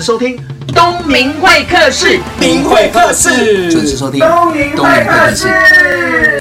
[0.00, 6.40] 收听东明会客室，明会客室，准时收听东明会客室。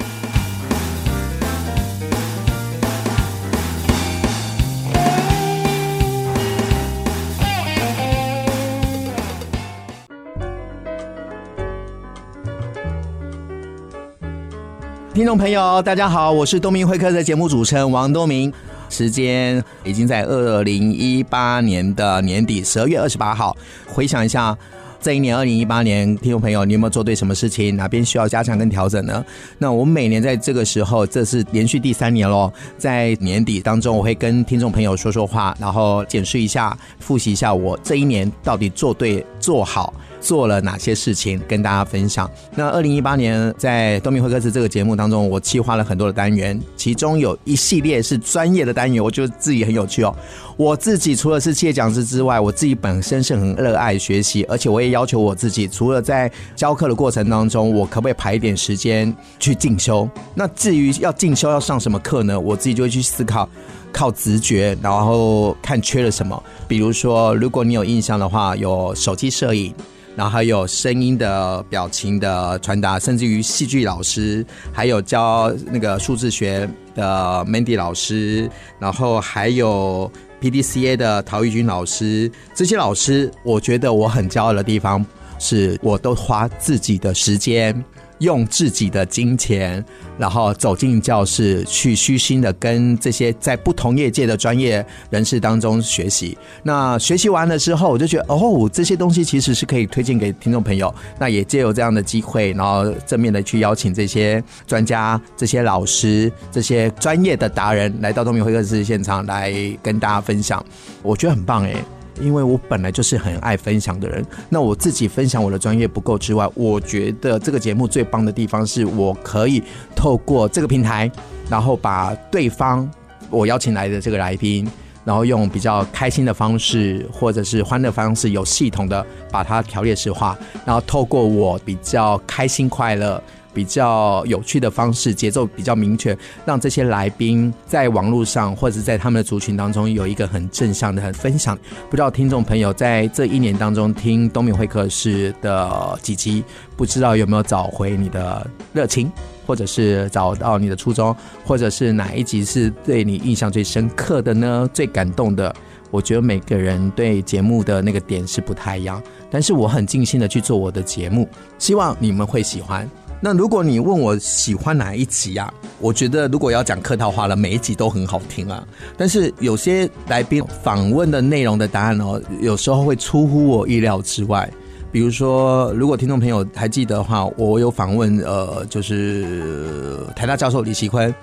[15.13, 18.53] 听众朋友，大家好，我是东明会客的节目主持人王东明。
[18.89, 23.55] 时间已经在二零一八年的年底十二月二十八号。
[23.87, 24.57] 回想一下，
[25.01, 27.75] 这一年二零一八年，听众朋友，你有没有做对什么事情？
[27.75, 29.23] 哪边需要加强跟调整呢？
[29.57, 32.51] 那我每年在这个时候，这是连续第三年喽。
[32.77, 39.93] 在年底当中，我会跟听众朋友说说话，然后检视一下、复习一下我这一年到底做对、做好。
[40.19, 42.29] 做了哪些事情跟大家分享？
[42.55, 50.15] 那二零一八年在东明会客室这个节目当中，我计划了很多的单元，其中有一系列是专业的单元，我觉得自己很有趣哦。
[50.57, 60.09] 我自己除了是企业讲师之外，我自己本身是很热爱学习，而且我也要求我自己，除了在教课的过程当中，我可不可以排一点时间去进修？
[60.35, 62.37] 那至于要进修要上什么课呢？
[62.37, 63.47] 我自己就会去思考，
[63.93, 66.41] 靠直觉，然后看缺了什么。
[66.67, 69.73] 比如说，如果你有印象的话，有手机摄影。
[70.19, 85.05] 然后还有声音的表情的传达，甚至于戏剧老师，还有教那个数字学的 Mandy 老师，然后还有 PDCA 的陶玉君老师，这些老师，我觉得我很骄傲的地方
[85.39, 87.81] 是，我都花自己的时间。
[88.19, 89.83] 用自己的金钱，
[90.17, 96.37] 然后走进教室，去虚心的跟这些在不同业界的专业人士当中学习。
[96.63, 100.93] 那学习完了之后，我就觉得哦，这些东西其实是可以推荐给听众朋友。
[101.17, 110.63] 那也借由这样的机会，然后正面的去邀请这些专家、这些老师、这些专业的达人来到东明会客室现场来跟大家分享。
[111.01, 111.75] 我觉得很棒诶。
[112.19, 119.63] 因为我本来就是很爱分享的人，那我自己分享我的专业不够之外，我觉得这个节目最棒的地方是我可以
[119.95, 121.11] 透过这个平台，
[121.49, 122.89] 然后把对方
[123.29, 124.69] 我邀请来的这个来宾，
[125.05, 133.21] 然后用比较开心的方式或者是欢乐方式，有系统的把它条列式化，然后透过我比较开心快乐。
[133.59, 141.59] 比较有趣的方式，节奏比较明确，让这些来宾在网络上或者在他们的族群当中有一个很正向的很分享。
[141.89, 146.41] 不知道听众朋友在这一年当中听东明会客室的几集，
[146.77, 149.11] 不知道有没有找回你的热情，
[149.45, 154.69] 或者是找到你的初衷，或者是哪一集是对你印象最深刻的呢？
[154.73, 155.53] 最感动的？
[155.91, 161.27] 我觉得每个人对节目的那个点是不太一样，但是我很尽心的去做我的节目，
[161.57, 162.89] 希望你们会喜欢。
[163.21, 165.53] 那如果你问我喜欢哪一集啊？
[165.79, 168.65] 我觉得如果要讲客套话了，每一集都很好听啊。
[168.97, 174.49] 但是有些来宾访问的内容的答案哦，有时候会出乎我意料之外。
[174.91, 181.13] 比如说，如果听众朋友还记得的话，我有访问呃，就是台大教授李锡坤。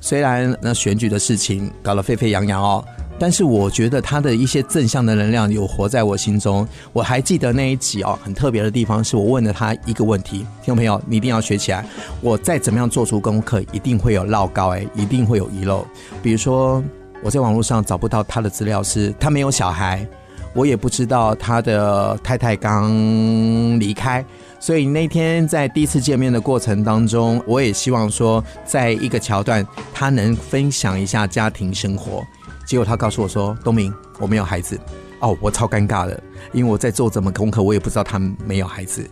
[0.00, 2.84] 虽然那选举的事情搞得沸沸扬扬哦。
[3.18, 6.66] 但是我觉得他的一些正向的能量有活在我心中。
[6.92, 11.84] 我还记得那一集哦，很特别的地方是我问了他一个问题，听众朋友，你一定要学起来。
[12.20, 15.86] 我再怎么样做出功课，一定会有落高哎，一定会有遗漏。
[16.22, 16.82] 比如说
[17.22, 20.06] 我在网络上找不到他的资料，是他没有小孩，
[20.52, 22.90] 我也不知道他的太太刚
[23.80, 24.24] 离开。
[24.58, 32.22] 所以那天在第一次见面的过程当中，我也希望说，在一个桥段，他能分享一下家庭生活。
[32.66, 34.78] 结果他告诉我说：“东明，我没有孩子。”
[35.20, 36.22] 哦，我超尴尬的，
[36.52, 39.08] 因为我在做这么功课，我也不知道他没有孩子。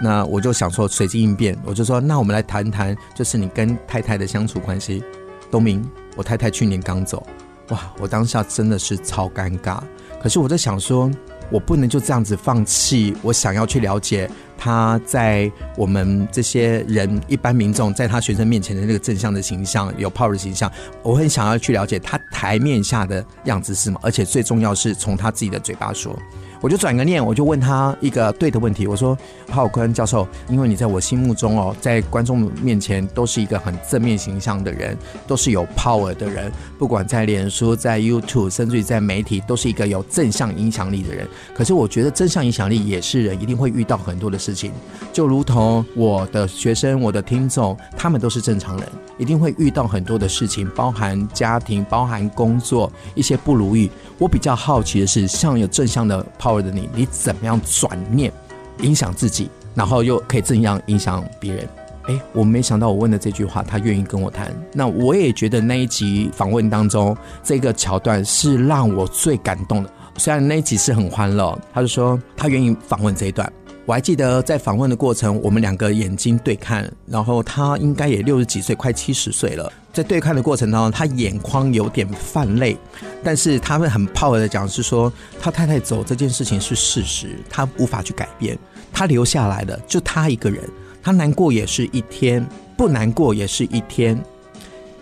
[0.00, 5.04] 那我就想说随机应变，我就说：“那我们来谈谈，就是你跟太太的相处关系。”
[5.52, 7.24] 东明，我太太去年刚走，
[7.68, 9.78] 哇，我当下真的是超尴尬。
[10.20, 11.08] 可是我在想说，
[11.50, 14.28] 我不能就这样子放弃，我想要去了解。
[14.64, 26.18] 他在我们这些人一般民众，在他学生面前的那个正向的形象，有 power 的形象，我很想要去了解他台面下的样子是什么，而且最重要是从他自己的嘴巴说。
[26.64, 28.86] 我就转个念，我就问他一个对的问题。
[28.86, 29.14] 我说
[29.52, 34.96] ：“郝坤教授，因为你在我心目中哦，在观众面前都是一个很正面形象的人，
[35.26, 41.28] 都是有 power 的人，不管在脸书、在 YouTube，甚至于在媒体，都是一个有正向影响力的人。
[41.54, 44.72] 可是我觉得正向影响力也是人，一定会遇到很多的事情，
[45.12, 48.88] 就如同我的学生、我的听众，他们都是正常人，
[49.18, 53.90] 一定会遇到很多的事情，包含家庭、包含工作一些不如意。
[54.16, 56.53] 我比较好奇的是，像有正向的 power。
[56.62, 58.32] 的你，你怎么样转念
[58.80, 61.68] 影响自己，然后又可以怎样影响别人？
[62.06, 64.54] 哎，我没想到我问的这句话，他愿意跟我谈。
[64.72, 69.90] 那我也觉得那一集访问当中，这个桥段是让我最感动的。
[70.18, 73.50] 虽然那一集是很欢乐，他就说他愿意访问这一段。
[73.86, 79.70] 我还记得在访问的过程，我们两个眼睛对看，然后他应该也六十几岁，快七十岁了。
[79.92, 82.78] 在对看的过程当中，他眼眶有点泛泪，
[83.22, 88.58] 但是他会很炮的讲是说，他太太走这件事情是事实，他无法去改变，
[88.90, 90.64] 他留下来的就他一个人，
[91.02, 92.44] 他难过也是一天，
[92.78, 94.18] 不难过也是一天，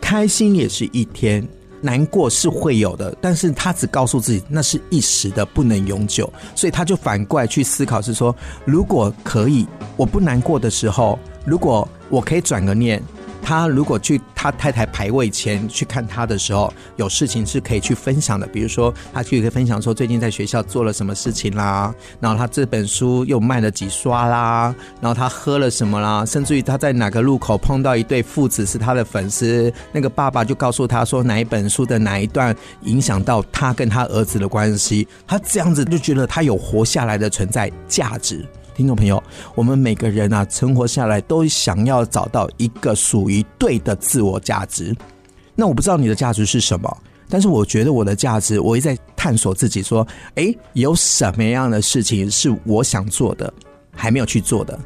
[0.01, 1.47] 开心也是一天。
[1.83, 8.35] 难过是会有的，但是他只告诉自己那是一时的，不能永久，所以他就反过来去思考，是说
[8.65, 13.03] 如果可以，我不难过的时候，如果我可以转个念。
[13.43, 38.47] 他如果去他太太排位前去看他的时候，有事情是可以去分享的，比如说他去分享说最近在学校做了什么事情啦，然后他这本书又卖了几刷啦，然后他喝了什么啦，甚至于他在哪个路口碰到一对父子是他的粉丝，那个爸爸就告诉他说哪一本书的哪一段影响到他跟他儿子的关系，他这样子就觉得他有活下来的存在价值。
[38.83, 39.23] 听众朋友，
[39.55, 44.93] 我们每个人啊，存活下来都想要找到一个属于对的自我价值。
[45.55, 46.99] 那我不知道你的价值是什么，
[47.29, 53.55] 但是我觉得我的价值，我一直在探索自己，说，诶，有什么样的事情是我想做的，
[53.95, 54.77] 还没有去做的，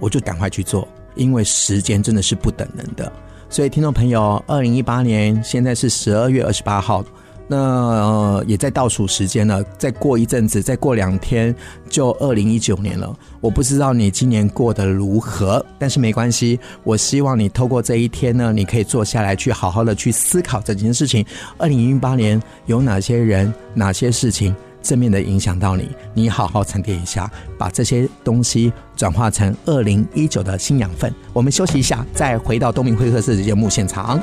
[0.00, 3.12] 我就赶快去做，因为时间真的是不等人的。
[3.48, 7.04] 所以，听众朋友，二零一八年现在是十二月二十八号。
[7.48, 11.54] 那、也在倒数时间了，再过一阵子，再过两天
[11.88, 13.14] 就二零一九年了。
[13.40, 16.58] 我不知道你今年过得如何，但是没关系。
[16.82, 21.24] 我希望你透过这一天呢，你可以坐下来去好好的去思考这件事情。
[21.56, 25.88] 二零一八年有哪些人、哪些事情正面的影响到你？
[26.14, 31.14] 你好好沉淀一下，把这些东西转化成二零一九的新养分。
[31.32, 34.20] 我们休息一下，再回到东明会客室的节目现场。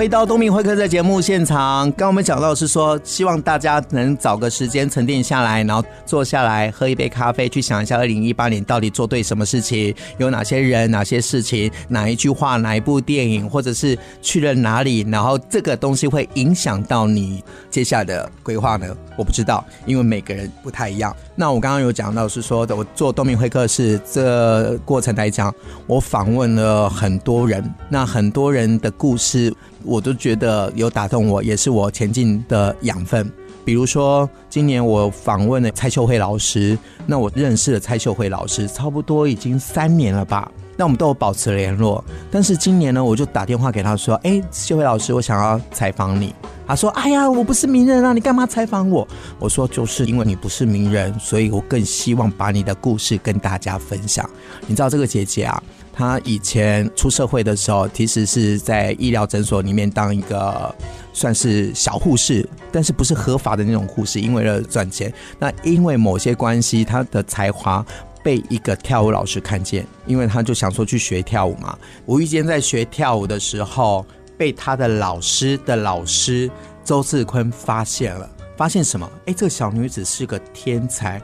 [0.00, 18.96] 回到东明会客的节目现场，刚刚我们讲到是说，希望大家能找个时间沉淀下来，然后坐下来喝一杯咖啡，去想一下二零一八年到底做对什么事情，有哪些人、哪些事情、哪一句话、哪一部电影，或者是去了哪里，然后这个东西会影响到你接下来的规划呢？
[19.18, 21.14] 我不知道，因为每个人不太一样。
[21.34, 25.54] 那我刚刚有讲到是说的，我做东明会客是这过程来讲，
[25.86, 29.54] 我访问了很多人，那很多人的故事。
[29.84, 33.30] 我都觉得有打动我，也是我前进的养分。
[33.64, 40.50] 比如说，今年我访问了蔡秀慧老师，那我认识了蔡秀慧老师，差不多已经三年了吧。
[40.76, 42.02] 那我们都有保持联络。
[42.30, 46.34] 但是今年呢，我就打电话给他说：“哎，秀慧老师，我想要采访你。”
[46.66, 49.06] 他说：“哎呀，我不是名人啊，你干嘛采访我？”
[49.38, 54.28] 我说：“就是因为你不是名人，所以我更希望把你的故事跟大家分享。”
[54.66, 55.62] 你知道这个姐姐啊？
[56.00, 60.74] 他以前出社会的时候，其实是在医疗诊所里面当一个
[61.12, 65.12] 算是小护士，但是不是合法的那种护士，因为了赚钱。
[65.38, 67.84] 那因为某些关系，他的才华
[68.22, 71.78] 被一个跳舞老师看见，因为他就想说去学跳舞嘛。
[72.06, 74.06] 无意间在学跳舞的时候，
[74.38, 76.50] 被他的老师的老师
[76.82, 78.26] 周志坤发现了，
[78.56, 79.06] 发现什么？
[79.26, 81.20] 哎，这个小女子是个天才。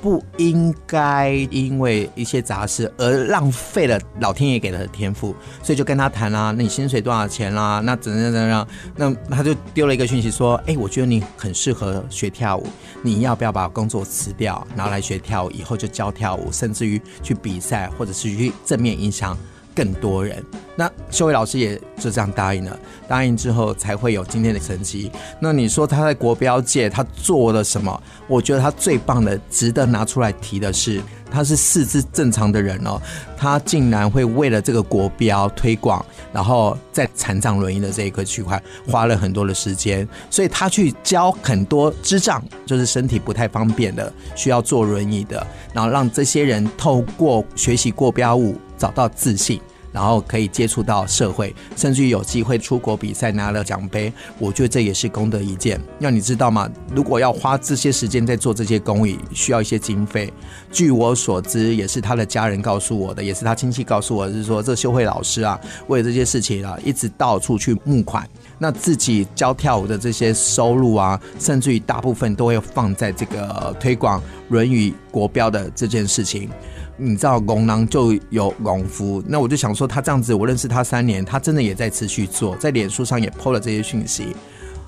[0.00, 8.66] 不应该因为一些杂事而浪费了老天爷给的天赋，所以就跟他谈啦、那你薪水多少钱啦、那怎样怎样？
[8.96, 12.66] 那他就丢了一个讯息说：“哎，我觉得你很适合学跳舞，
[13.02, 15.50] 你要不要把工作辞掉，然后来学跳舞？
[15.50, 19.36] 以后就教跳舞，甚至于去比赛，或者是去正面影响。”
[19.78, 20.44] 更多人，
[20.74, 22.76] 那秀伟老师也就这样答应了。
[23.06, 25.08] 答应之后，才会有今天的成绩。
[25.38, 28.02] 那你说他在国标界他做了什么？
[28.26, 33.00] 我觉得他最棒的、值得拿出来提的是，他是四肢正常的人哦，
[33.36, 48.56] 他竟然会为了这个国标推广，然后在残障轮椅的这一个区块花了很多的时间，所以他去教很多智障，就是身体不太方便的，需要坐轮椅的，然后让这些人透过学习国标舞。
[48.78, 49.60] 找到自信，
[49.92, 55.80] 然后可以接触到社会，甚至于有机会出国比赛拿了奖杯，我觉得这也是功德一件。
[55.98, 56.68] 那你知道吗？
[56.94, 60.32] 如果要花这些时间在做这些公益，需要一些经费。
[60.70, 68.28] 据我所知，也是他的家人告诉我的，也是他亲戚告诉我的，是说这秀慧老师啊，为了这些事情啊，一直到处去募款。
[68.58, 76.50] 那自己教跳舞的这些收入啊，甚至于大部分都会放在这个推广论语国标的这件事情。
[76.98, 79.22] 你知道，功能就有功夫。
[79.26, 84.36] 那我就想说，他这样子，我认识他三年，他真的也在持续做，在脸书上也 po 了这些讯息。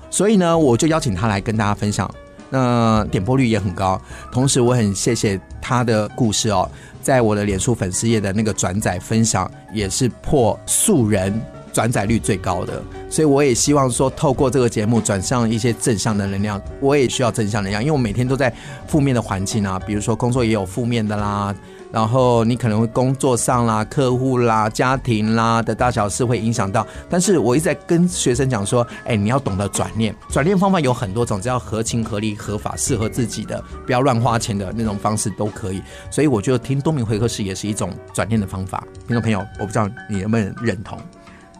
[0.09, 2.13] 所以呢，我就邀请他来跟大家分享。
[2.49, 3.99] 那点播率也很高，
[4.29, 6.69] 同时我很谢谢他的故事哦，
[7.01, 11.41] 在我的脸书粉丝页的那个转载分享也是破素人
[11.71, 18.53] 转载率最高的，所以我也希望说透过这个节目转向一些正向的能量，我也需要正向能量，因为我每天都在
[18.85, 21.55] 负面的环境啊，比如说工作也有负面的啦。
[21.91, 35.81] 然后你可能会工作上啦、客户啦、家庭啦的大小事会影响到，但是我一直在跟学生讲说，哎，你要懂得转念，转念方法有很多种，只要合情合理、合法、适合自己的，不要乱花钱的那种方式都可以。
[36.09, 38.83] 所以我觉得听东明会客室也是一种转念的方法。
[39.07, 40.97] 听众朋友，我不知道你能不能认同。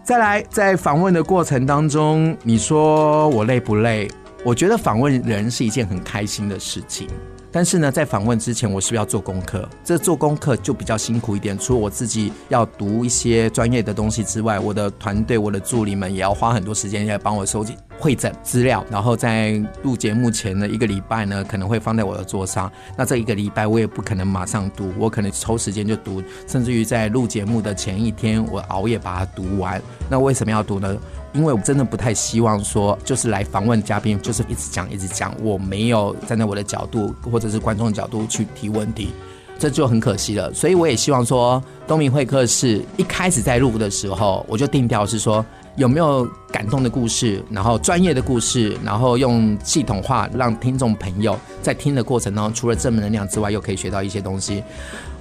[0.03, 4.09] 再来，在访问的过程当中，你说我累不累？
[4.43, 7.07] 我觉得访问人是一件很开心的事情。
[7.51, 9.67] 但是呢，在访问之前，我是不是要做功课？
[9.84, 11.58] 这做功课就比较辛苦一点。
[11.60, 18.86] 除了我自己要读一些专业的东西之外，我的团队、我的助理们也要花很多时间来帮我收集、会诊资料。
[18.89, 22.72] 然后在录节目前的一个礼拜呢，可能会放在我的桌上。
[22.96, 29.81] 那这一个礼拜我也不可能马上读，我可能抽时间就读，甚至于在录节目的前一天，我熬夜把它读完。
[30.10, 30.98] 那为什么要读呢？
[31.33, 39.11] 因为我真的不太希望说，就是来访问嘉宾，就是一直讲一直讲，我没有站在我的角度或者是观众的角度去提问题，
[39.57, 40.53] 这就很可惜了。
[40.53, 45.45] 所以我也希望说，东明会客室一开始在录的时候，我就定调是说。
[45.77, 54.61] 有没有感动的故事，然后专业的故事，然后用系统化让听众朋友在听的过程当中，除了正能量之外，又可以学到一些东西。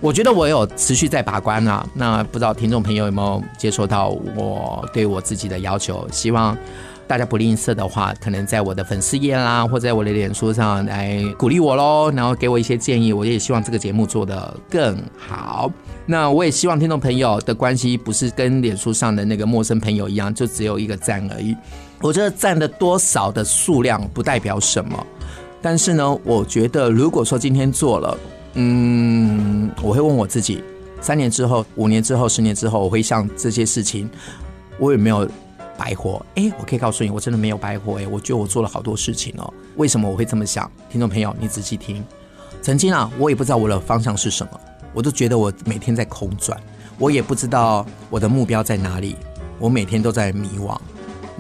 [0.00, 1.87] 我觉得我有持续在把关啊。
[1.95, 6.07] 那不知道听众朋友有没有接受到我对我自己的要求？
[6.11, 6.57] 希望。
[7.07, 13.12] 大家不吝啬的话，可能在我的粉丝页啦，或在我的脸书上来鼓励我喽，然后给我一些建议。
[13.12, 15.69] 我也希望这个节目做得更好。
[16.07, 21.57] 那我也希望听众朋友的关系不是跟脸书上的那个陌生朋友一样，就只有一个赞而已。
[22.00, 25.04] 我觉得赞的多少的数量不代表什么，
[25.61, 28.16] 但是呢，我觉得如果说今天做了，
[28.54, 30.62] 嗯，我会问我自己，
[31.00, 34.09] 三年之后、五年之后、十年之后，我会想这些事情，
[34.78, 35.28] 我有没有？
[35.78, 39.50] 白活哎，我可以告诉你，我真的没有白活哎，我觉得我做了好多事情哦。
[39.76, 40.71] 为什么我会这么想？
[40.90, 42.04] 听众朋友，你仔细听。
[42.61, 44.61] 曾经啊，我也不知道我的方向是什么，
[44.92, 46.61] 我都觉得我每天在空转，
[46.99, 49.16] 我也不知道我的目标在哪里，
[49.59, 50.78] 我每天都在迷惘。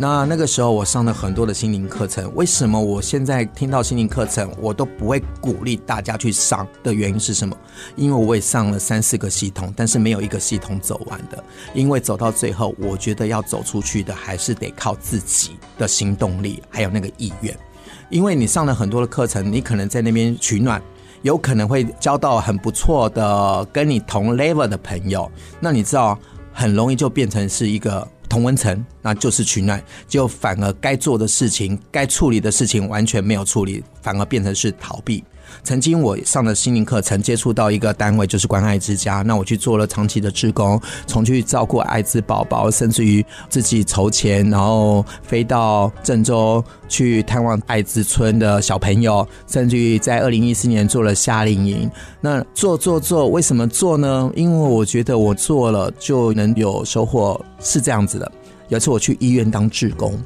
[0.00, 2.34] 那那个时候，我上了很多的心灵课程。
[2.34, 7.54] 为什么我现在听到心灵课程，我都不会鼓励大家去上的原因是什么？
[7.96, 11.44] 因为我也上了三四个系统，但是没有一个系统走完的。
[11.74, 17.54] 因为走到最后，我觉得要走出去的，还是得靠自己的行动力，还有那个意愿。
[18.08, 20.80] 因为你上了很多的课程，你可能在那边取暖，
[21.20, 25.30] 有可能会交到很不错的跟你同 level 的朋友。
[25.60, 26.18] 那你知道，
[26.54, 28.08] 很容易就变成是一个。
[28.30, 35.22] 同温层，那就是取暖，就反而该做的事情、该处理的事情完全没有处理，反而变成是逃避。
[35.62, 39.22] 曾经我上的心灵课程，接触到一个单位，就是关爱之家。
[39.22, 51.90] 那我去做了长期的志工，从去照顾艾滋宝宝，甚至于自己筹钱，然后飞到郑州去探望艾滋村的小朋友，甚至于在二零一四年做了夏令营。
[52.20, 54.30] 那做做做，为什么做呢？
[54.34, 58.30] 因为我觉得我做了就能有收获，是这样子的。
[58.68, 60.16] 有一次我去医院当志工，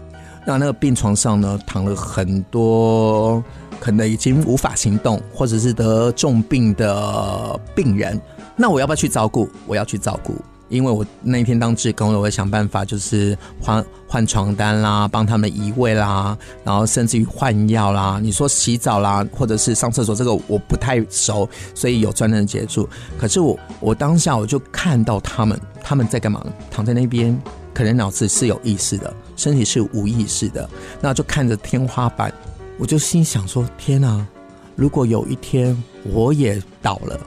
[0.47, 3.43] 那那个病床上呢，躺了很多。
[3.81, 8.21] 可能已经无法行动，或者是得重病的病人，
[8.57, 9.49] 那我要不要去照顾？
[9.66, 10.35] 我要去照顾，
[10.69, 18.19] 因为我那一天当志工，我会想办法，就是换换床单啦，帮他们移位啦，然后甚至于换药啦。
[18.23, 22.88] 你说洗澡啦，或者是上厕所，这个我不太熟，所以有专人协助。
[23.19, 26.45] 可是我我当下我就看到他们，他们在干嘛？
[26.71, 27.38] 躺在那边，
[27.73, 30.69] 可能脑子是有意识的，身体是无意识的，
[31.00, 32.33] 那就看着天花板。
[32.78, 34.26] 我就心想说：“天哪！
[34.75, 35.81] 如果有一天
[36.12, 37.19] 我也倒了，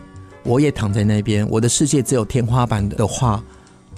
[0.43, 3.41] 我也躺在那边，我的世界只有天花板的话，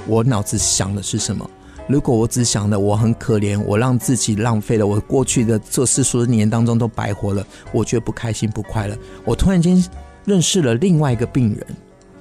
[0.06, 1.50] 我脑子想的是什么？
[1.88, 8.96] 如果我只想的我很可怜，我让自己浪费了我过去的这四十年当中都白活了，我觉得不开心不快乐。
[9.26, 9.84] 我突然间
[10.26, 11.66] 认识了另外一个病人，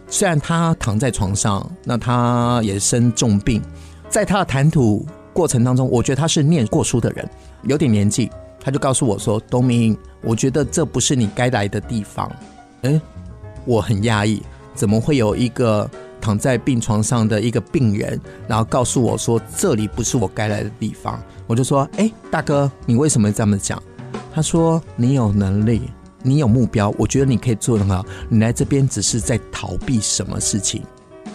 [0.09, 3.61] 虽然他躺在床上，那他也生重病，
[4.09, 7.29] 在他的谈吐过程当中，我觉得他是念过书的人，
[7.65, 8.31] 有点年纪。”
[8.69, 12.31] 他就告诉我说：“东明，我觉得这不是你该来的地方。”
[12.83, 13.01] 诶，
[13.65, 14.43] 我很讶异，
[14.75, 21.19] 怎么会有一个躺在病床上的一个病人，然后告诉我说这里不是我该来的地方？
[21.47, 23.83] 我就说：“诶，大哥，你为什么这么讲？”
[24.35, 25.91] 他说：“你有能力，
[26.23, 28.05] 你有目标，我觉得你可以做得很好。
[28.29, 30.83] 你来这边只是在逃避什么事情？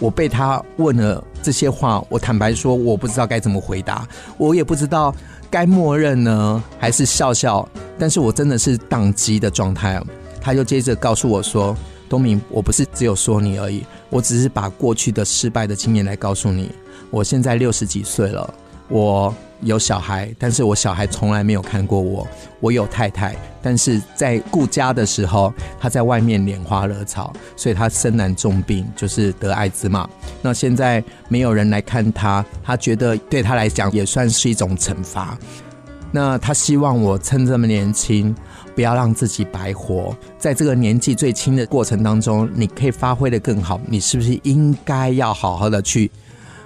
[0.00, 5.14] 我被他问了这些话，我坦白说，我不知道该怎么回答，我也不知道
[5.50, 7.66] 该默认呢，还是笑笑。
[7.98, 10.02] 但是我真的是宕机的状态。
[10.40, 11.76] 他就接着告诉我说
[12.08, 16.70] ：“东明，我不是只有说你而已，我只是把过去的失败的经验来告诉你。
[17.10, 18.54] 我现在六十几岁了，
[18.88, 22.26] 我。”有小孩，但是我小孩从来没有看过我。
[22.60, 30.08] 我有太太，但是在顾家的时候，他在外面拈花惹草，所以他身染重病，就是得艾滋嘛。
[30.40, 35.36] 那现在没有人来看他，他觉得对他来讲也算是一种惩罚。
[36.10, 38.34] 那他希望我趁这么年轻，
[38.74, 40.16] 不要让自己白活。
[40.38, 43.80] 在这个年纪最轻的过程当中，你可以发挥得更好。
[43.86, 46.10] 你是不是应该要好好的去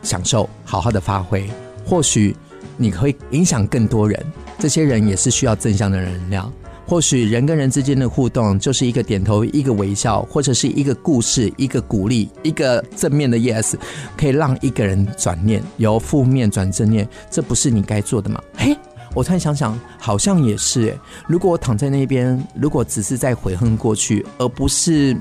[0.02, 1.48] 享受，好好的发挥？
[1.84, 2.36] 或许。
[2.78, 4.24] 你可以影响更多人，
[4.58, 6.50] 这些人也是需要正向的能量。
[6.86, 13.74] 或许人跟人之间的互动，就是一个点头，一个微笑，或者是一个故事，一个鼓励，一个正面的 yes，
[14.16, 17.06] 可以让一个人转念，由负面转正念。
[17.30, 18.42] 这不是你该做的吗？
[18.56, 18.74] 嘿，
[19.12, 20.98] 我突然想想，好像也是诶。
[21.26, 25.14] 如果我躺在那边，如果只是在悔恨过去，而不是。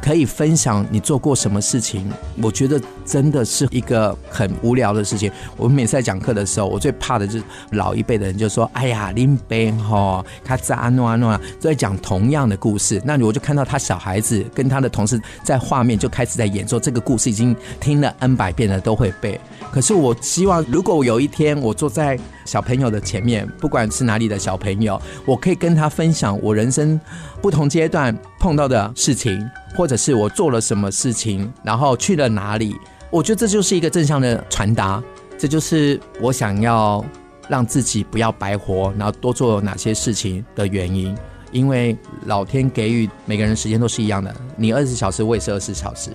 [0.00, 2.10] 可以分享你做过什么事情？
[2.42, 5.30] 我觉得真的是一个很无聊的事情。
[5.56, 19.38] 我们每次在讲课的时候，我最怕的就是老一辈的人就说：“哎呀，林北哈，他在安诺安诺啊，都在讲同样的故事。”那我就看到他小孩子跟他的同事在画面就开始在演说这个故事，已经听了 N 百遍了，都会背。
[19.70, 27.00] 可是我希望，如果我有一天我坐在小朋友的前面，不管是哪里的小朋友，我可以跟他分享我人生
[27.40, 29.48] 不同阶段碰到的事情。
[29.76, 32.74] 或者是我做了什么事情，然后去了哪里？
[33.10, 35.00] 我觉得这就是一个正向的传达，
[35.36, 37.04] 这就是我想要
[37.48, 41.16] 让自己不要白活，然后多做哪些事情的原因。
[41.52, 46.10] 因为老天给予每个人时间都是一样的，你二十小时，我也是二十小时，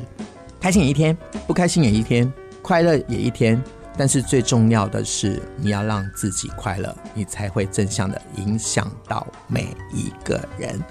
[0.59, 1.15] 开心也一天，
[1.47, 2.29] 不开心也一天，
[2.63, 3.61] 快乐也一天。
[3.95, 10.81] 但是最重要的是，你要让自己快乐，你才会正向的影响到每一个人。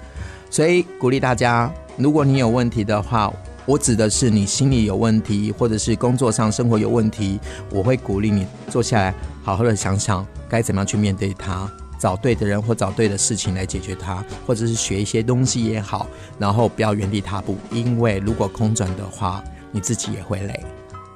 [0.49, 1.69] 所以鼓励大家。
[1.95, 3.31] 如果你有问题的话，
[3.65, 16.07] 我指的是你心里有问题，或者是工作上、生活有问题，我会鼓励你坐下来，好好的想想该怎么样去面对它，找对的人或找对的事情来解决它，或者是学一些东西也好，
[16.39, 20.65] 然后不要原地踏步，因为如果空转的话，你自己也会累，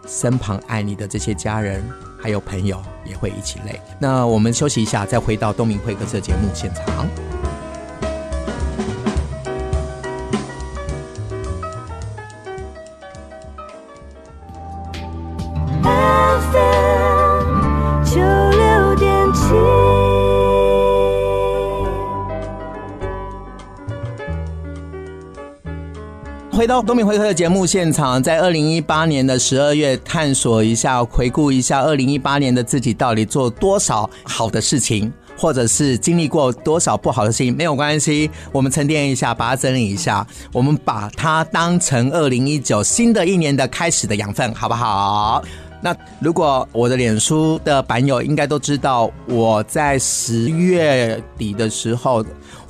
[0.08, 1.84] 身旁爱你的这些家人
[2.17, 3.80] 还有朋友也会一起累。
[4.00, 7.37] 那我们休息一下，再回到东明会客室节目现场。
[26.67, 45.41] 到东明会客的节目现场，在二零一八年的十二月，探索一下，回顾一下二零一八年的自己到底做多少好的事情，或者是经历过多少不好的事情，没有关系，我们沉淀一下，把它整理一下，我们把它当成二零一九新的一年的开始的养分，好不好？
[45.80, 52.25] 那如果我的脸书的版友应该都知道，我在十月底的时候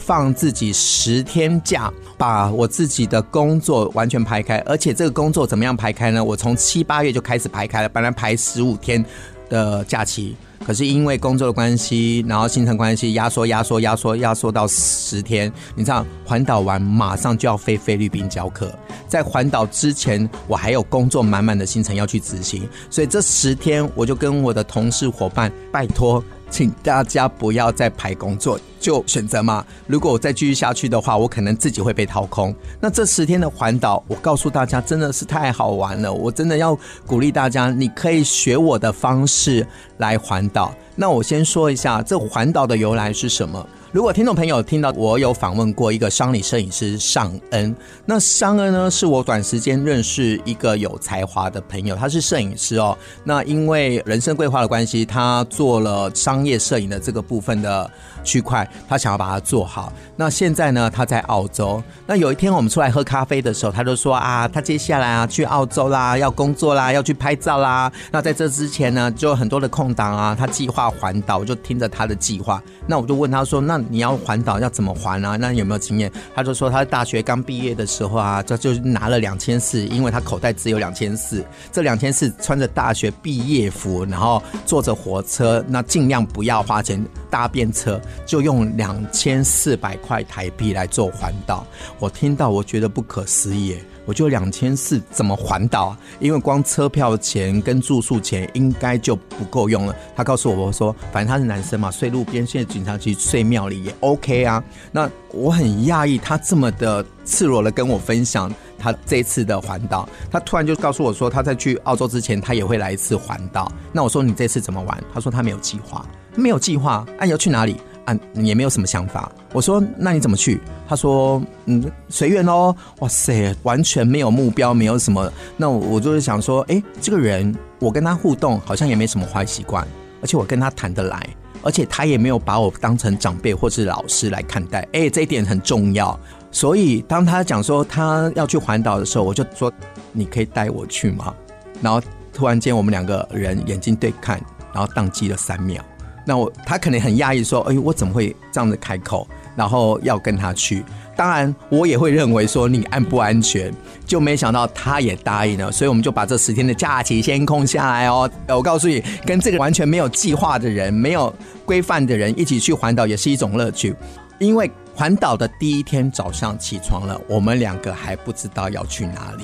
[0.08, 1.92] 放自己十天假。
[2.18, 6.24] 把我自己的工作完全排开，而且这个工作怎么样排开呢？
[6.24, 9.06] 我从七八月就开始排开了，本来排十五天
[9.52, 15.54] 的假期，可是因为工作的关系，然后行程关系，压缩、压缩、压缩、压缩到十天。
[15.76, 18.74] 你知道，环岛完马上就要飞菲律宾教课，
[19.08, 26.24] 在环岛之前，我还有工作满满的行程要去执行，所以这十天我就跟我的同事伙伴拜托。
[26.50, 29.66] 请大家不要再排工作，就选择嘛。
[29.86, 32.56] 如果我再继续下去的话，我可能自己会被掏空。
[32.80, 36.12] 那这十天的环岛，我告诉大家，真的是太好玩了。
[36.12, 40.74] 我真的要鼓励大家，你可以学我的方式来环岛。
[41.00, 43.64] 那我先说一下，这环岛的由来是什么？
[43.92, 52.98] 如果听众朋友听到我有访问过一个商理摄影师尚恩，那尚恩呢，是我短时间认识一个有才华的朋友，他是摄影师哦。
[53.24, 57.90] 那因为人生规划的关系，他做了商业摄影的这个部分的
[58.28, 59.92] 区块，他想要把它做好。
[60.18, 61.82] 那现在呢，他在澳洲。
[62.06, 67.90] 那有一天我们出来喝咖啡的时候，他就说啊，他接下来啊去澳洲啦，要工作啦，要去拍照啦。
[68.12, 72.62] 那在这之前呢，就有很多的空档啊，他计划环岛，我就听着他的计划。
[72.86, 75.38] 那我就问他说，那你要环岛要怎么环啊？
[75.38, 76.12] 那有没有经验？
[76.36, 81.46] 他就说他大学刚毕业的时候啊，就就拿了两千四，因为他口袋只有两千四。
[81.72, 91.66] 这两千四穿着大学毕业服，然后坐着火车，那尽量不要花钱搭便车，就用两千四百块台币来做环岛。
[92.00, 96.00] 我听到我觉得不可思议，我就两千四怎么环岛啊？
[96.20, 99.96] 因为光车票钱跟住宿钱应该就不够用了。
[100.16, 104.64] 他告诉我我说，反正他是男生嘛，睡路边，现在警察局睡庙里也 OK 啊。
[104.92, 108.54] 那我很讶异，他这么的赤裸的跟我分享。
[108.80, 113.72] 他这次的环岛，他突然就告诉我说，他在去澳洲之前，他也会来一次环岛。
[113.92, 115.04] 那我说你这次怎么玩？
[115.12, 117.04] 他说他没有计划，没有计划。
[117.18, 117.78] 啊，要去哪里？
[118.08, 119.30] 啊，也没有什么想法。
[119.52, 120.62] 我说那你怎么去？
[120.88, 122.74] 他说嗯，随缘哦。
[123.00, 125.30] 哇塞，完全没有目标，没有什么。
[125.58, 129.86] 那我就是想说，哎，这个人我跟他互动好像也没什么坏习惯，
[130.22, 131.22] 而且我跟他谈得来，
[131.62, 134.88] 而且他也没有把我当成长辈或是老师来看待。
[134.94, 136.18] 哎，这一点很重要。
[136.50, 139.72] 所以，当他讲说他要去环岛的时候，我就说
[140.14, 141.36] ：“你可以带我去吗？”
[141.84, 142.02] 然后
[142.34, 144.42] 突然间，我们两个人眼睛对看，
[144.74, 145.84] 然后宕机了三秒。
[146.28, 150.84] 那我他可能很讶异，说：“哎，我怎么会这样子开口？”然后要跟他去。
[151.16, 153.74] 当然，我也会认为说你安不安全，
[154.06, 155.72] 就没想到他也答应了。
[155.72, 158.30] 所以我们就把这十天的假期先空下来哦。
[158.50, 161.34] 我告诉你，跟这个完全没有计划的人、没有
[161.66, 163.96] 规范的人一起去环岛，也是一种乐趣，
[164.40, 164.70] 因为。
[164.98, 169.44] 环岛的第一天早上起床了，我们两个还不知道要去哪里。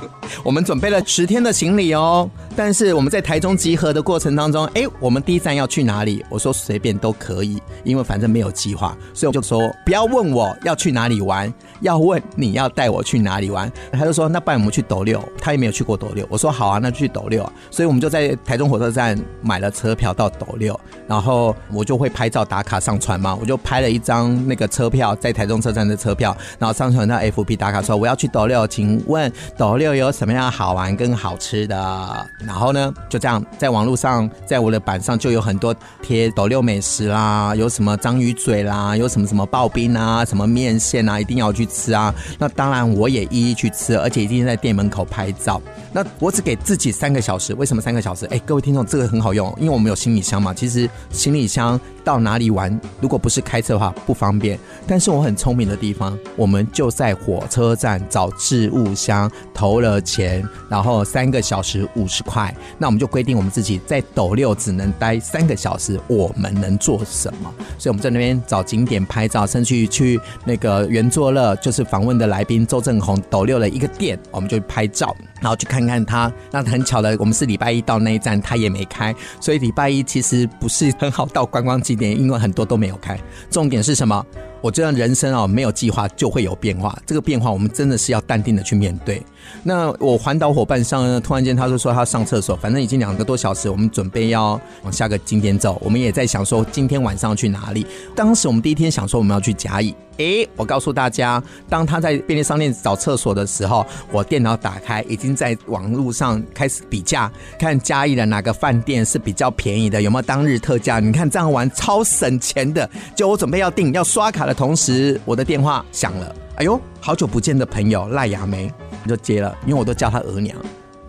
[0.42, 6.24] 我们准备了十天的行李哦，但是我们在台中集合的过程当中，哎，我们第一站要去哪里？
[6.28, 13.70] 我说随便都可以，因为反正没有计划，所以我就说不要问我要去哪里玩，要问你要带我去哪里玩。
[13.92, 16.26] 他就说那不然我们去斗六，他也没有去过斗六。
[16.28, 17.50] 我说好啊，那就去斗六。
[17.70, 29.85] 所以我们就在台中火车站买了车票到斗六，然后我就会拍照打卡上传嘛，我就拍了一张那个车票在台中车站的车票，然后上传到 FB 打卡说我要去斗六，请问斗六。
[29.86, 32.26] 又有什么样好玩跟好吃的？
[32.40, 35.72] 然后呢，就这样在网络上，在我的板上就有很多
[36.02, 42.12] 贴斗六美食啦，有什么章鱼嘴啦，有什么什么刨冰啊，什么面线啊，一定要去吃啊。
[42.36, 45.62] 那当然我也一一去吃，而且一定在店门口拍照。
[45.92, 48.26] 那我只给自己三个小时，为什么三个小时？
[48.26, 50.52] 哎，各位听众，这个很好用，因为我们有行李箱嘛。
[50.52, 54.58] 其实行李箱到哪里玩，如果不是开车的话不方便。
[54.86, 62.54] 但是我很聪明的地方，我们就在火车站找置物箱，投了钱，然后三个小时五十块。
[62.78, 67.52] 那我们就规定我们自己在斗六只能待三个小时，我们能做什么？
[67.78, 75.14] 所以我们在那边找景点拍照，甚至去那个圆桌乐，就是访问的来宾周正红斗六的一个店，我们就拍照。
[75.40, 83.18] 然后去看看他，那很巧的，我们是礼拜一到那一站，他也没开，所以礼拜一其实不是很好到观光景点，因为很多都没有开。
[83.50, 84.24] 重点是什么？
[84.62, 89.22] 我觉得人生哦，没有计划就会有变化，这个变化我们真的是要淡定的去面对。
[89.62, 95.80] 那我环岛伙伴上呢，突然间他就说他上厕所，反正已经两个多小时，我们准备要往下个景点走。
[95.84, 97.86] 我们也在想说今天晚上去哪里。
[98.16, 111.00] 当时我们第一天想说我们要去甲乙，诶，我告诉大家，当他在便利商店找厕所的时候，我电脑打开，已经经在网络上开始比价，看嘉义的哪个饭店是比较便宜的，有没有当日特价？
[111.00, 112.88] 你看这样玩超省钱的。
[113.14, 116.34] 就我准备要订要刷卡的同时，我的电话响了。
[116.56, 118.72] 哎呦，好久不见的朋友赖雅梅。
[119.02, 120.56] 我就接了，因为我都叫他额娘。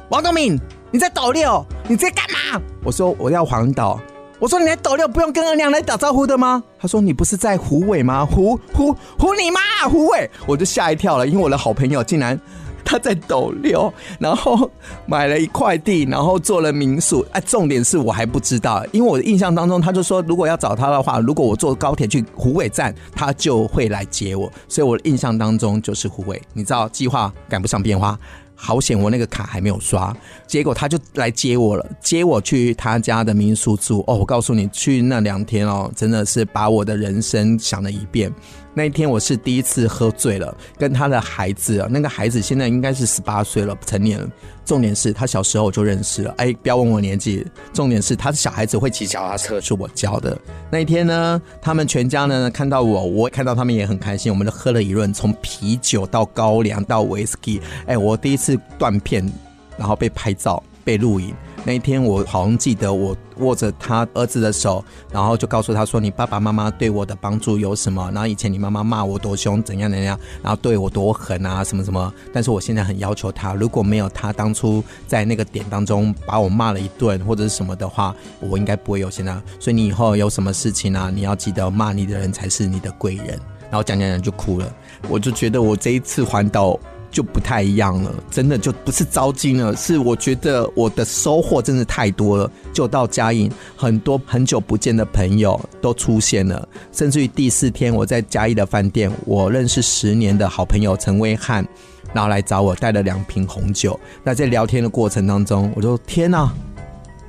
[0.09, 1.63] 王东敏，你在斗六？
[1.87, 2.61] 你在干嘛？
[2.83, 3.99] 我说我要环岛。
[4.39, 6.63] 我说你来斗六不用跟额娘来打招呼的吗？
[6.79, 8.25] 他说你不是在虎尾吗？
[8.25, 9.89] 虎虎虎你妈！
[9.89, 12.39] 虎尾，我就吓一跳了，因为我的好朋友竟然。
[12.87, 14.71] 他在斗六，然后
[15.05, 17.25] 买了一块地，然后做了民宿。
[17.33, 24.49] 哎，重点是我还不知道，因为我的印象当中，他就说如果要找他的话，如果我坐高铁去湖尾站，他就会来接我。
[24.69, 26.41] 所以我的印象当中就是湖尾。
[26.53, 28.17] 你知道，计划赶不上变化。
[28.55, 30.15] 好险，我那个卡还没有刷，
[30.47, 34.03] 结果他就来接我了，接我去他家的民宿住。
[34.07, 38.33] 哦，我告诉你，去那两天哦，真的是把我的人生想了一遍。
[38.77, 44.29] 那一天我是第一次喝醉了，跟他的孩子啊，那个孩子现在应该是十八岁了，成年了。
[44.65, 47.43] 重点是他小时候我就认识了，哎，不要问我年纪。
[47.73, 50.37] 重点是他的小孩子会骑脚踏车，是我教的。
[50.69, 57.59] 那一天呢，他们全家呢看到我，我看到他们也很开心，我们都喝了一轮，从啤酒到高粱到威士忌。
[57.87, 59.27] 哎，我第一次断片，
[59.75, 61.33] 然后被拍照，被录影。
[61.67, 68.09] 那一天我好像记得，我握着他儿子的手，然后就告诉他说：“你爸爸妈妈对我的帮助有什么？
[68.13, 72.13] 然后以前你妈妈骂我多凶，怎样怎样，然后对我多狠啊，什么什么。
[72.31, 79.33] 但是我现在很要求他，如果没有他当初在那个点当中把我骂了一顿或者是什么的话，我应该不会有现在。
[79.59, 83.37] 所以你以后有什么事情啊，你要记得骂你的人才是你的贵人。”
[83.69, 84.73] 然后讲讲讲就哭了，
[85.09, 86.79] 我就觉得我这一次环岛。
[87.09, 92.51] 就不太一样了，真的就不是招金了，是我觉得我的收获真的太多了。
[92.73, 101.65] 就到嘉义，很多很久不见的朋友都出现了，甚至于第四天我在嘉义的饭店，我认识十年的好朋友陈威汉，
[102.13, 103.99] 然后来找我带了两瓶红酒。
[104.23, 106.51] 那在聊天的过程当中，我说天哪，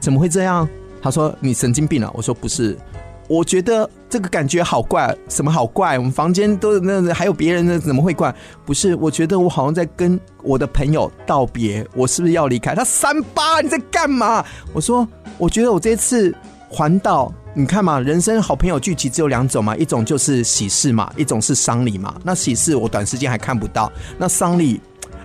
[0.01, 0.69] 怎么会这样？
[1.01, 2.77] 他说你神经病了，我说不是。
[3.29, 5.99] 我觉得这个感觉好怪，什么好怪？
[5.99, 8.35] 我们房间都那还有别人的，怎么会怪？
[8.65, 12.75] 不是，我觉得我好像在跟我的朋友道别，我是不是要离开？
[12.75, 14.43] 他三八，你在干嘛？
[14.73, 16.35] 我说，我觉得我这次
[16.71, 22.15] 环岛，你看嘛，人生好朋友聚集只有两种嘛，一种就是喜事嘛，一种是丧礼嘛。
[22.25, 24.81] 那喜事我短时间还看不到，那丧礼，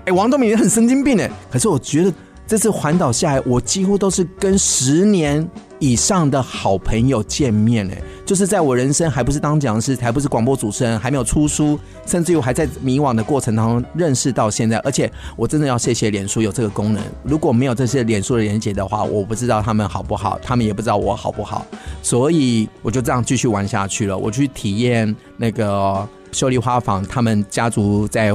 [0.06, 1.32] 哎，王东明也很神经病哎。
[1.50, 2.14] 可是我觉得
[2.46, 5.50] 这次环岛下来，我几乎都是跟十年。
[5.84, 14.78] 以上的好朋友见面哎，就是在我人生还不是当讲师，还不是广播主持人，还没有出书，甚至于还在迷惘的过程当中认识到现在。
[14.78, 21.66] 而且我真的要谢谢脸书有这个功能，如果没有这些脸书的连接的话，我不知道他们好不好，他们也不知道我好不好。
[22.02, 24.18] 所以我就这样继续玩下去了。
[24.18, 28.32] 我去体验那个秀丽花坊，他们家族在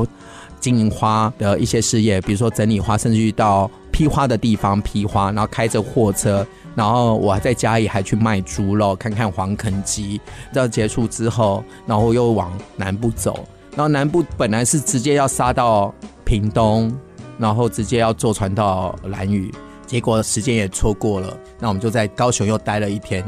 [0.60, 6.46] 经营花的一些事业，比如说整理花，甚至于到批花的地方批花，然后开着货车。
[6.74, 10.20] 然后我还在家里还去卖猪肉，看看黄肯鸡。
[10.52, 13.46] 到结束之后，然后又往南部走。
[13.76, 16.92] 然后南部本来是直接要杀到屏东，
[17.38, 19.52] 然后直接要坐船到兰屿，
[19.86, 21.36] 结果时间也错过了。
[21.58, 23.24] 那我们就在高雄又待了一天。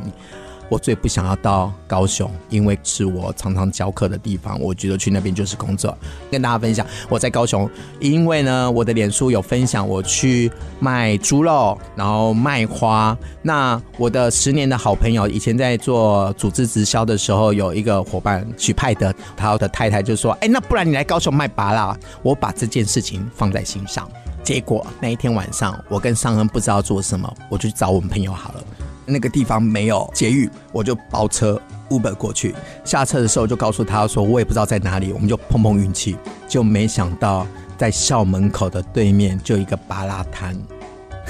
[0.71, 4.59] 我最不想要到高雄，因为是我常常教课的地方。
[4.59, 5.95] 我觉得去那边就是工作。
[6.31, 13.15] 跟大家分享，我在高雄，因为呢，我的脸书有分享我去卖猪肉，然后卖花。
[13.43, 24.09] 那我的十年的好朋友，以前在做组织直销的时候，有一个伙伴许派德，他的太太就说：“哎，那不然你来高雄卖吧啦？”我把这件事情放在心上。
[24.45, 28.65] 结果那一天晚上，我跟尚恩不知道做什么，我就去找我们朋友好了。
[29.07, 32.55] 那个地方没有捷运，我就包车 Uber 过去。
[32.85, 36.17] 下车的时候就告诉他说，我也不知道在哪里，我们就碰碰运气，
[36.49, 40.57] 就没想到在校门口的对面就一个芭乐摊。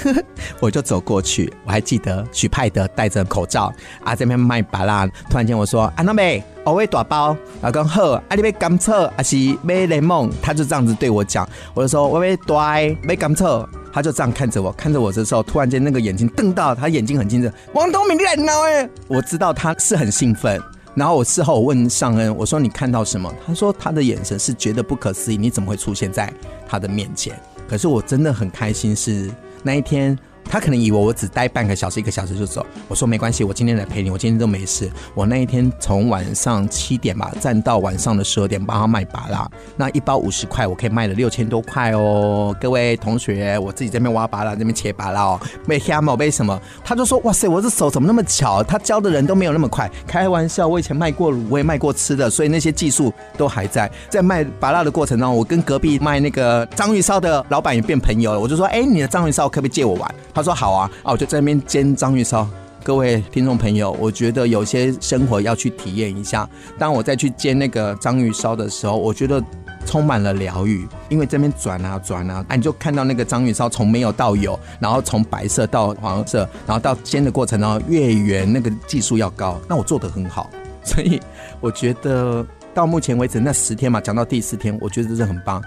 [0.59, 3.71] 我就走过去，我还记得许派德戴着口罩
[4.03, 5.07] 啊，在那边卖芭乐。
[5.29, 10.31] 突然间我说：“啊，那妹，我会打包。”啊，刚好啊，你要甘蔗还是买柠檬？
[10.41, 11.47] 他就这样子对我讲。
[11.75, 17.51] 我就说：“我要带买甘蔗。”他就这样看着我，看着我的时候，突然间那个眼睛瞪到，他眼睛很清澈。
[17.73, 18.89] 王东明，你来闹哎！
[19.07, 20.61] 我知道他是很兴奋。
[20.93, 23.33] 然后我事后我问尚恩，我说你看到什么？
[23.45, 26.31] 他说他的眼神是觉得不可思议，你怎么会出现在
[26.67, 27.33] 他的面前？
[27.67, 29.29] 可是我真的很开心，是
[29.63, 30.17] 那一天。
[30.45, 32.65] 他可能以为我只待半个小时、一个小时就走。
[32.87, 34.91] 我说没关系，我今天来陪你，我今天都没事。
[35.13, 39.51] 我那一天从晚上七点吧站到晚上的十二点，帮他卖芭乐。
[39.77, 42.55] 那一包五十块，我可以卖了六千多块哦。
[42.59, 45.39] 各位同学，我自己在那边挖芭乐，这边切芭乐哦。
[45.65, 46.59] 没瞎毛，为什么？
[46.83, 48.61] 他就说哇塞，我这手怎么那么巧？
[48.63, 49.89] 他教的人都没有那么快。
[50.05, 53.89] 开玩笑，我以前卖过卤，我也卖过吃的，所以那些技术都还在。
[54.09, 58.39] 在卖芭乐的过程中，我跟隔壁卖那个章鱼烧的老板也变朋友了。
[58.39, 60.15] 我就说，哎，你的章鱼烧可不可以借我玩？
[60.33, 62.47] 他说好啊，啊，我就在那边煎章鱼烧。
[62.83, 66.49] 各位听众朋友，我觉得有些生活要去体验一下。
[66.79, 69.39] 当我再去煎那个章鱼烧的时候，我觉得
[69.85, 79.61] 充满了疗愈，因为这边转啊转啊，啊，你就看到那个章鱼烧从没有到有，然后从白色到黄色，然后到煎的过程中越圆，那个技术要高。
[79.67, 80.49] 那我做得很好，
[80.83, 81.21] 所以
[81.59, 85.61] 我觉得到目前为止那十天嘛，讲到第四天，我觉得这是很棒。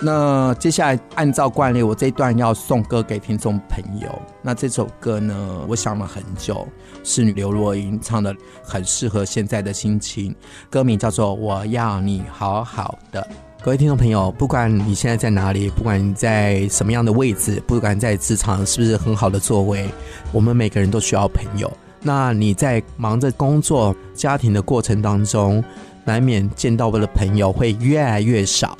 [0.00, 4.08] 那接下来按照惯例，我这一段要送歌给听众朋友。
[4.42, 6.68] 那这首歌呢，我想了很久，
[7.02, 10.34] 是刘若英唱的，很适合现在的心情。
[10.68, 13.22] 歌名叫做《我要你好好的》。
[13.62, 19.88] 各位听众朋友，不管你现在在哪里，不管你在什么样的位置，不管在职场是不是很好的座位，
[20.30, 21.72] 我们每个人都需要朋友。
[22.02, 25.64] 那你在忙着工作、家庭的过程当中，
[26.04, 28.76] 难免见到我的朋友会越来越少。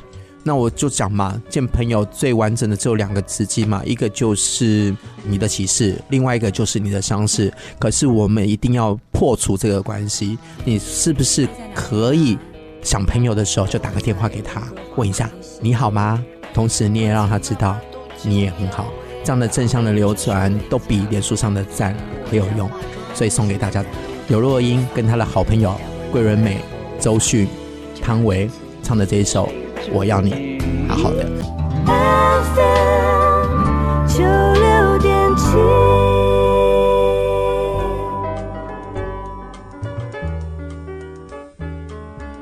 [0.46, 7.52] 那我就讲嘛，见朋友最完整的只有两个时机嘛，一个就是你的喜事，另外一个就是你的伤事。
[7.80, 12.38] 可是我们一定要破除这个关系，你是不是可以
[12.80, 14.62] 想朋友的时候就打个电话给他，
[14.94, 15.28] 问一下
[15.60, 16.24] 你好吗？
[16.54, 17.76] 同时你也让他知道
[18.22, 18.86] 你也很好，
[19.24, 21.92] 这样的正向的流传都比脸书上的赞
[22.30, 22.70] 很有用。
[23.14, 23.84] 所以送给大家，
[24.28, 25.74] 刘若英跟她的好朋友
[26.12, 26.58] 桂纶镁、
[27.00, 27.48] 周迅、
[28.00, 28.48] 汤唯
[28.80, 29.50] 唱的这一首。
[29.92, 31.26] 我要你好好的。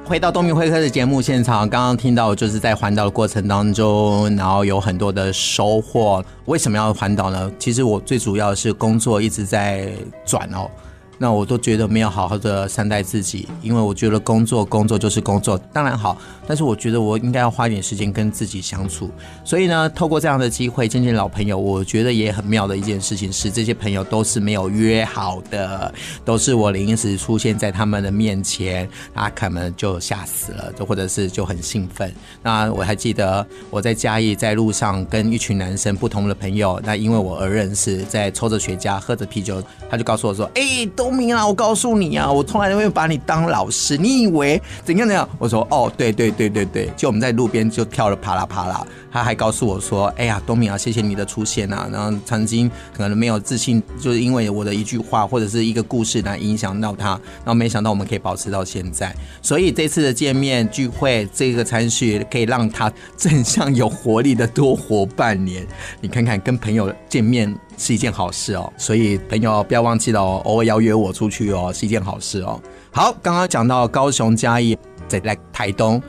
[0.07, 6.23] 回到东明会客的节目现场，刚刚听到就是在环岛的过程当中，然后有很多的收获。
[6.45, 7.51] 为什么要环岛呢？
[7.59, 9.91] 其实我最主要是工作一直在
[10.25, 10.71] 转哦。
[11.19, 19.11] 那我都觉得没有好好的善待自己，因为我觉得工作工作就是工作，当然好，但是我觉得我应该要花一点时间跟自己相处。
[19.45, 25.93] 所以呢，透过这样的机会见见老朋友，我觉得也很妙的一件事情是，这些朋友都是没有约好的，
[26.25, 32.13] 都是我临时出现在他们的面前，他可能就吓死了，就或者是就很兴奋。
[32.43, 45.29] 那我还记得我在嘉义在路上跟一群男生不同的朋友，那因为我而认识，在抽着雪茄喝着啤酒，他就告诉我说：“哎、”聪明啊，我告诉你啊，我从来都没有把你当老师，你以为怎样怎样？
[45.39, 48.87] 我说哦，对对对对对，就我们在路边就跳了啪啦啪啦。
[49.15, 51.89] 他还告诉我说，哎呀，东明啊，谢谢你的出现啊。
[51.93, 59.15] 然后曾经可能没有自信，就是因为我的一句话或者是一个故事来影响到他，然后没想到我们可以保持到现在。
[59.41, 65.65] 所以这次的见面聚会，这个餐叙可以让他正向有活力的多活半年。
[66.01, 67.57] 你看看，跟朋友见面。
[67.77, 72.63] 是一件好事哦，所以朋友不要忘记了哦，偶尔邀约我出去哦，是一件好事哦。
[72.93, 76.01] 好，刚刚讲到高雄嘉义，再来台东，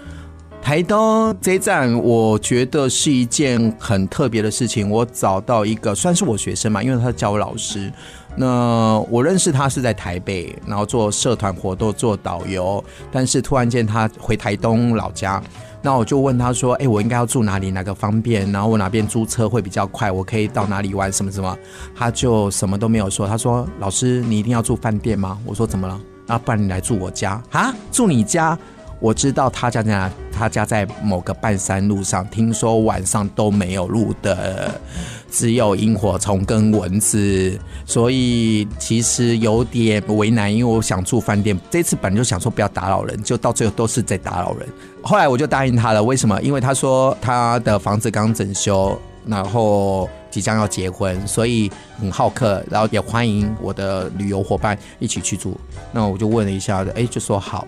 [0.66, 4.90] 台东这一站，我觉得是一件很特别的事情。
[4.90, 7.94] 我找到一个算是我学生嘛，因为他教我老师。
[8.36, 15.40] 那我认识他是在台北，然后做社团活动，做导游，但是突然间他回台东老家。
[15.84, 17.70] 那我就问他说：“哎、我应该要住哪里？
[17.70, 18.52] 哪个方便？
[18.52, 20.12] 然后我哪边租车会比较快？
[20.12, 21.14] 我可以到哪里玩？
[21.14, 21.56] 什么什么？”
[21.96, 23.28] 他就什么都没有说。
[23.28, 26.02] 他说：“老师，你一定要住饭店吗？”我说：“怎么了？
[26.26, 27.72] 啊不然你来住我家啊？
[27.92, 28.58] 住你家？
[29.06, 30.12] 我知道他家在哪？
[30.32, 34.82] 他家在某个半山路上，听说晚上都没有路的。”
[35.30, 40.52] 只有萤火虫跟蚊子，所以其实有点为难。
[40.52, 44.68] 因为我想住饭店，这次本来就想说不要打扰人，就到最后都是在打扰人。
[45.04, 46.02] 后来我就答应他了。
[46.02, 46.42] 为什么？
[46.42, 55.56] 因为他说他的房子刚整修，然后即将要结婚，所以很好客，然后也欢迎我的旅游伙伴一起去住。
[55.92, 57.68] 那我就问了一下，哎，就说好。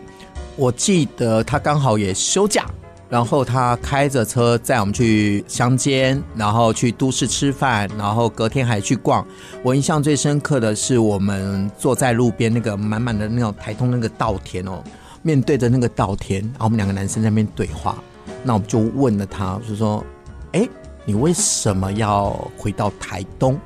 [0.58, 2.66] 我记得他刚好也休假。
[3.10, 9.26] 然后他开着车载我们去乡间，然后去都市吃饭，然后隔天还去逛。
[9.64, 14.84] 我印象最深刻的是，我们坐在路边那个满满的那种台东那个稻田哦，
[15.22, 17.96] 面对着那个稻田，然后我们两个男生在那边对话。
[18.44, 20.04] 那我们就问了他，就说
[20.52, 20.68] ：“哎，
[21.06, 23.58] 你为什么要回到台东？”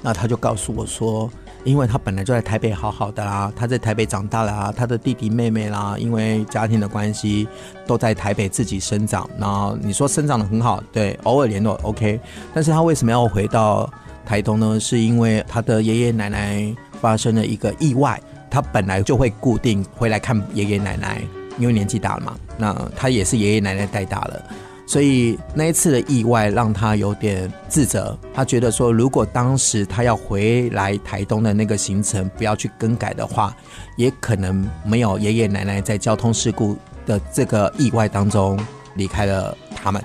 [0.00, 1.30] 那他就告诉我说。
[1.66, 7.48] 因为他本来就在台北好好的啦，他在台北长大了啊，他的弟弟妹妹啦，因为家庭的关系
[7.84, 9.28] 都在台北自己生长。
[9.36, 12.20] 然后你说生长得很好，对，偶尔联络 OK。
[12.54, 13.92] 但是他为什么要回到
[14.24, 14.78] 台东呢？
[14.78, 21.20] 是因为他的爷爷奶奶发生了一个意外，他本来就会固定回来看爷爷奶奶，
[21.58, 22.36] 因为年纪大了嘛。
[22.56, 24.40] 那他也是爷爷奶奶带大了。
[24.86, 33.54] 所以那一次的意外让他有点自责，他觉得说，如果当时他要回来台东的那个行程不要去更改的话，
[33.96, 38.56] 也可能没有爷爷奶奶在交通事故的这个意外当中
[38.94, 40.00] 离开了他们，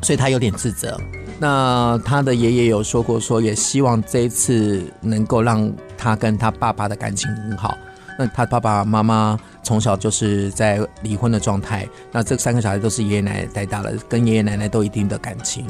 [0.00, 0.96] 所以他有点自责。
[1.40, 7.76] 那他的爷爷有说过，说也希望这一次能够让他跟他爸爸的感情很好。
[8.16, 15.66] 那他爸爸妈妈从小就是在离婚的状态，那这三个小孩都是爷爷奶奶带大了，跟爷爷奶奶都一定的感情。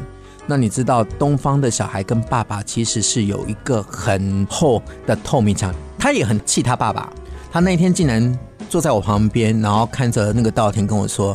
[0.47, 7.11] 那你知道东方的小孩跟爸爸其实是有一个很厚的透明墙，他也很气他爸爸。
[7.51, 11.35] 他那天竟然坐在我旁边，然后看着那个稻田跟我说：“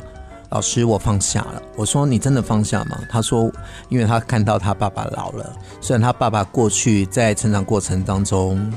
[0.51, 3.51] 老师，我放下了。”我说：“你真的放下吗？”他说
[3.89, 8.71] ：“因为他看到他爸爸老了，虽然他爸爸过去在成长过程当中。”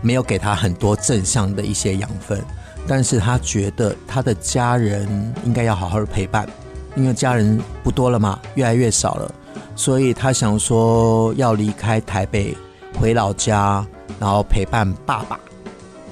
[0.00, 2.42] 没有给他很多正向的一些养分，
[2.86, 5.06] 但是他觉得他的家人
[5.44, 6.48] 应该要好好的陪伴，
[6.94, 9.34] 因为家人不多了嘛，越来越少了，
[9.74, 12.56] 所以他想说要离开台北
[12.98, 13.86] 回老家，
[14.18, 15.38] 然后陪伴爸爸，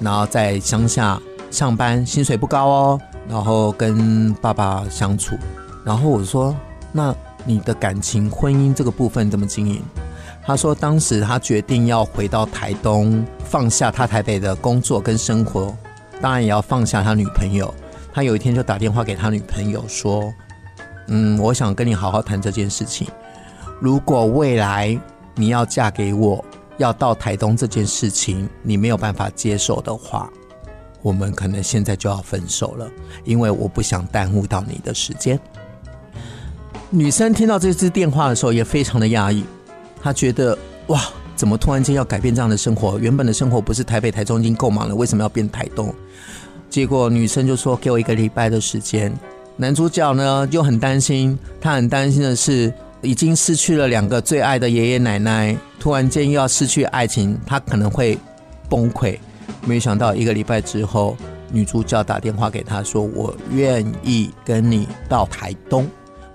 [0.01, 5.37] 然后在乡下上班，薪水不高哦，然后跟爸爸相处。
[5.85, 6.55] 然后我说，
[6.93, 9.83] 那你的感情婚姻这个部分怎么经营？
[10.47, 15.75] 他说，当时他决定要回到台东，放下他台北的工作跟生活，
[16.21, 17.73] 当然也要放下他女朋友。
[18.13, 20.33] 他有一天就打电话给他女朋友说
[21.09, 23.09] ：“嗯，我想跟你好好谈这件事情。
[23.81, 24.97] 如果未来
[25.35, 26.45] 你要嫁给我，
[26.77, 30.31] 要到台东这件事情你没有办法接受的话，
[31.01, 32.87] 我们可能现在就要分手了，
[33.25, 35.41] 因为我不想耽误到你的时间。”
[36.91, 39.43] 女生听到这支电话的时候也非常的压抑。
[40.05, 40.57] 他觉得
[40.89, 41.01] 哇，
[41.35, 42.99] 怎么突然间要改变这样的生活？
[42.99, 45.93] 原本的生活不是台北、台中已经够忙了，为什么要变台东？
[46.69, 49.11] 结果女生就说给我一个礼拜的时间。
[49.57, 58.19] 男主角呢就很担心，他很担心的是已经失去了两个最爱的爷爷奶奶，突然间又要失去爱情，他可能会
[58.69, 59.19] 崩溃。
[59.65, 61.17] 没想到一个礼拜之后，
[61.51, 65.89] 女主角打电话给他说：“我愿意跟你到台东。”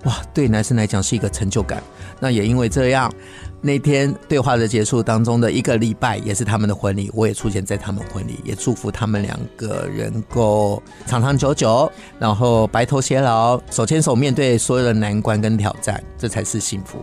[0.04, 1.82] 哇，对男生来讲是一个成就感。
[2.18, 3.12] 那也因为这样，
[3.60, 16.98] 那天对话的结束当中的一个礼拜，也是他们的婚礼，我也出现在他们婚礼，也祝福他们两个人够长长久久，然后白头偕老，手牵手面对所有的难关跟挑战，这才是幸福。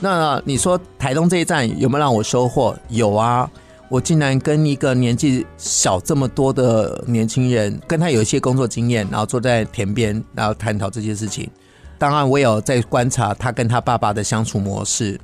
[0.00, 2.76] 那你说台东这一站有没有让我收获？
[2.88, 3.50] 有啊。
[3.90, 11.48] 我竟然跟一个年纪小这么多的年轻人，跟他有一些工作经验，然后坐在田边，然后探讨这些事情。
[11.96, 15.18] 当然，我有在观察他跟他爸爸的相处模式。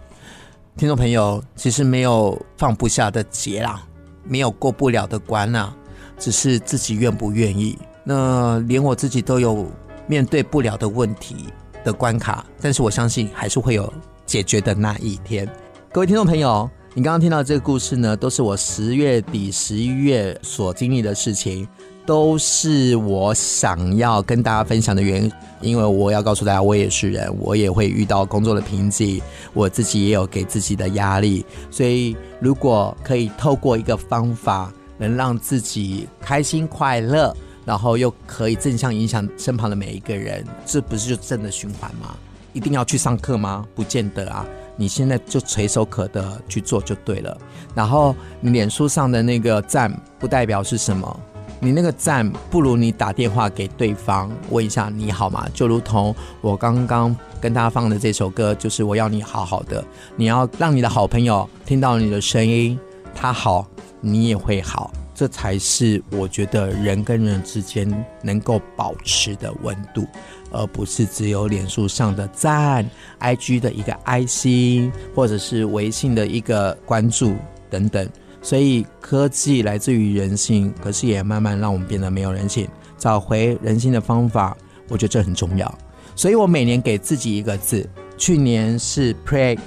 [0.76, 3.86] 听众朋友，其实没有放不下的结啦，
[4.24, 5.74] 没有过不了的关啦，
[6.18, 7.78] 只是自己愿不愿意。
[8.02, 9.66] 那连我自己都有
[10.08, 11.46] 面对不了的问题
[11.84, 13.92] 的关卡，但是我相信还是会有
[14.26, 15.48] 解决的那一天。
[15.92, 16.68] 各位听众朋友。
[16.96, 21.66] 你刚刚听到这个故事呢，都是我十月底、十一月所经历的事情，
[22.06, 25.32] 都是我想要跟大家分享的原因。
[25.60, 29.22] 因为我要告诉大家，我也是人，我也会遇到工作的瓶颈，
[29.54, 31.42] 我自己也有给自己的压力。
[31.70, 37.34] 所以，如果可以透过一个方法，能让自己开心快乐，
[37.64, 42.14] 然后又可以正向影响身旁的每一个人，这不是就正的循环吗？
[42.52, 43.64] 一定要去上课吗？
[43.74, 44.44] 不见得啊。
[44.76, 47.38] 你现在就垂手可得去做就对了。
[47.74, 51.20] 然后你脸书上的那个赞不代表是什么，
[51.64, 55.48] 你那个赞不如你打电话给对方问一下你好吗？
[55.54, 59.82] 就如同我刚刚跟大家放的这首歌，就是我要你好好的。
[60.14, 62.78] 你要让你的好朋友听到你的声音，
[63.14, 63.66] 他好，
[64.02, 64.92] 你也会好。
[65.14, 67.88] 这才是我觉得人跟人之间
[68.20, 70.06] 能够保持的温度，
[70.50, 72.84] 而不是只有脸书上的赞、
[73.20, 77.36] IG 的一个爱心，或者是微信的一个关注
[77.70, 78.06] 等等。
[78.44, 82.68] 所以科技来自于人性，可是也慢慢让我们变得没有人性。
[82.98, 84.54] 找回人性的方法，
[84.88, 85.78] 我觉得这很重要。
[86.14, 87.88] 所以我每年给自己一个字，
[88.18, 89.58] 去年是 pray，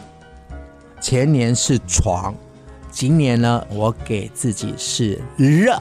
[1.02, 2.34] 前年是床。
[2.92, 5.76] 今年呢，我给自己是热，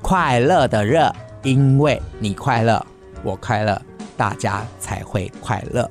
[0.00, 2.84] 快乐的热，因为你快乐，
[3.22, 3.80] 我快乐，
[4.16, 5.88] 大家才会快乐。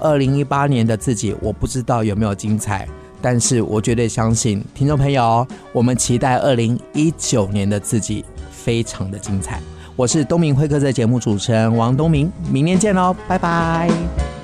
[0.00, 2.88] 二零一八年的自己，我不知道有没有精彩，
[3.20, 9.60] 但是我绝对相信，听众朋友，我们期待二零一九年的自己非常的精彩。
[9.96, 14.37] 我是东明会客的节目主持人王东明，明天见喽，拜拜。